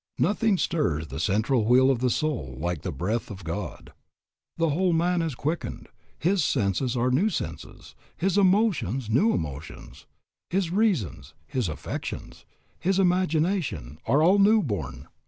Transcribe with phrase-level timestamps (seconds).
[0.17, 3.93] Nothing stirs the central wheel of the soul like the Breath of God.
[4.57, 10.07] The whole man is quickened, his senses are new senses, his emotions new emotions;
[10.49, 12.45] his reason, his affections,
[12.79, 15.07] his imagination, are all new born.